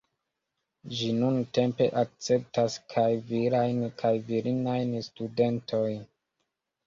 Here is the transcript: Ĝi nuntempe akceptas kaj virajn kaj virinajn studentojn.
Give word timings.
Ĝi 0.99 1.09
nuntempe 1.17 1.85
akceptas 2.03 2.77
kaj 2.95 3.05
virajn 3.27 3.83
kaj 4.01 4.13
virinajn 4.31 4.95
studentojn. 5.09 6.01